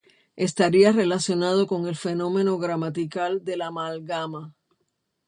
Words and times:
Estaría 0.47 0.91
relacionado 0.91 1.67
con 1.67 1.85
el 1.87 1.95
fenómeno 1.95 2.57
gramatical 2.57 3.45
de 3.45 3.55
la 3.57 3.67
amalgama. 3.67 4.55